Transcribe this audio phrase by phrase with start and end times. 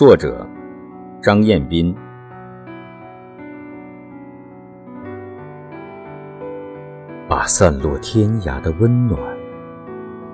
[0.00, 0.48] 作者：
[1.20, 1.94] 张彦斌。
[7.28, 9.20] 把散落天涯的温暖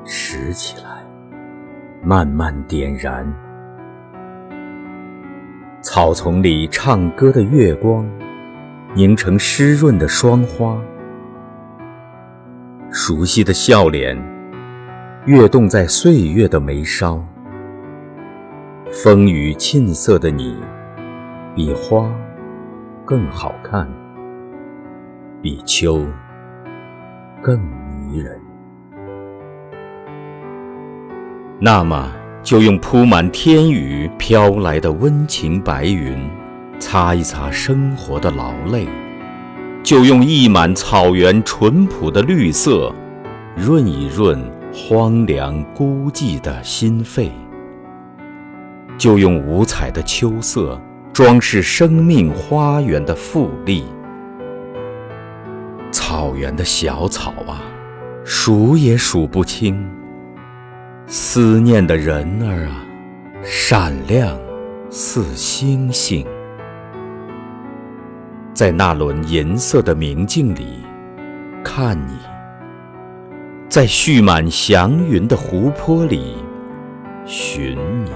[0.04, 1.04] 拾起来，
[2.00, 3.26] 慢慢点燃。
[5.82, 8.08] 草丛里唱歌的月光，
[8.94, 10.80] 凝成湿润的霜花。
[12.92, 14.16] 熟悉的笑脸，
[15.24, 17.20] 跃动在岁月的眉梢。
[18.92, 20.54] 风雨沁色的你，
[21.56, 22.08] 比花
[23.04, 23.84] 更好看，
[25.42, 26.06] 比秋
[27.42, 28.40] 更迷人。
[31.58, 32.12] 那么，
[32.44, 36.16] 就用铺满天宇飘来的温情白云，
[36.78, 38.86] 擦一擦生活的劳累；
[39.82, 42.94] 就用溢满草原淳朴的绿色，
[43.56, 44.40] 润一润
[44.72, 47.32] 荒凉孤寂的心肺。
[48.98, 50.80] 就用五彩的秋色
[51.12, 53.84] 装饰生命花园的富丽。
[55.92, 57.62] 草原的小草啊，
[58.24, 59.74] 数也数不清；
[61.06, 62.84] 思念的人儿啊，
[63.42, 64.38] 闪亮
[64.90, 66.26] 似星星。
[68.52, 70.80] 在那轮银色的明镜里，
[71.62, 72.14] 看你；
[73.68, 76.36] 在蓄满祥云的湖泊里，
[77.26, 78.10] 寻你。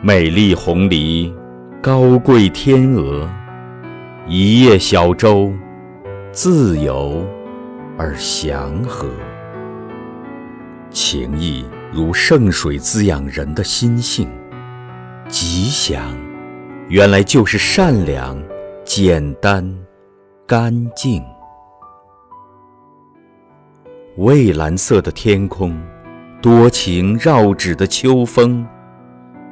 [0.00, 1.34] 美丽红梨，
[1.82, 3.28] 高贵天鹅，
[4.28, 5.52] 一叶小舟，
[6.30, 7.26] 自由
[7.98, 9.08] 而祥和。
[10.90, 14.28] 情意如圣水滋养人的心性，
[15.26, 16.16] 吉祥
[16.88, 18.40] 原来就是善良、
[18.84, 19.68] 简单、
[20.46, 21.20] 干净。
[24.16, 25.76] 蔚蓝色的天空，
[26.40, 28.64] 多情绕指的秋风。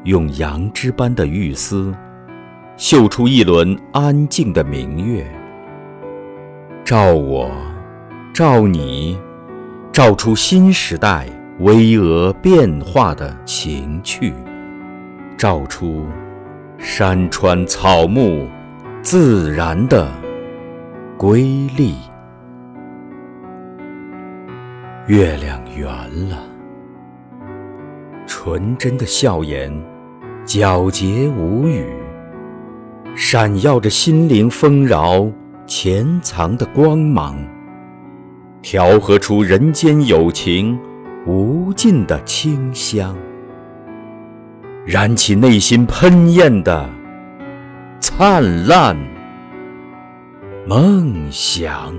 [0.06, 1.92] 用羊脂般的玉丝，
[2.76, 5.26] 绣出一轮安静的明月，
[6.84, 7.50] 照我，
[8.32, 9.18] 照你，
[9.90, 11.26] 照出新时代
[11.58, 14.32] 巍峨变化的情趣，
[15.36, 16.06] 照出
[16.78, 18.46] 山川草木
[19.02, 20.08] 自然的
[21.18, 21.42] 瑰
[21.76, 21.96] 丽。
[25.08, 25.88] 月亮圆
[26.28, 26.38] 了，
[28.24, 29.95] 纯真的笑颜。
[30.46, 31.84] 皎洁无语，
[33.16, 35.28] 闪耀着心灵丰饶
[35.66, 37.36] 潜藏的光芒，
[38.62, 40.78] 调和出人间有情
[41.26, 43.16] 无尽的清香，
[44.84, 46.88] 燃起内心喷艳的
[47.98, 48.96] 灿烂
[50.64, 51.92] 梦想。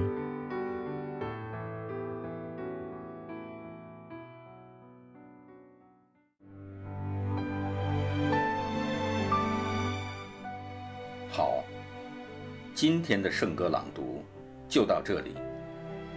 [12.79, 14.23] 今天的圣歌朗读
[14.69, 15.33] 就到这里，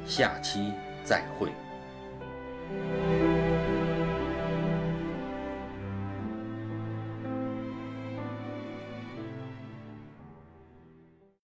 [0.04, 1.48] 下期再会。